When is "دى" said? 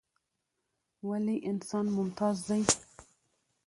2.47-2.59